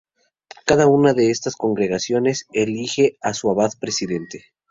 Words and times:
Cada 0.65 0.87
una 0.87 1.13
de 1.13 1.29
estas 1.29 1.55
congregaciones 1.55 2.47
elige 2.53 3.19
a 3.21 3.35
su 3.35 3.51
abad 3.51 3.71
presidente. 3.79 4.45